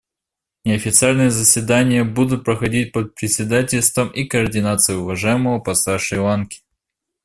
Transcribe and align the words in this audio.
Неофициальные 0.65 1.29
заседания 1.29 2.03
будут 2.03 2.43
проходить 2.43 2.91
под 2.91 3.13
председательством 3.13 4.09
и 4.09 4.23
координацией 4.25 4.97
уважаемого 4.97 5.59
посла 5.59 5.99
Шри-Ланки. 5.99 6.63